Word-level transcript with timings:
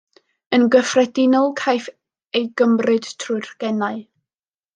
Yn 0.57 0.63
gyffredinol 0.75 1.51
caiff 1.61 1.89
ei 2.41 2.49
gymryd 2.63 3.11
trwy'r 3.25 3.53
genau. 3.67 4.03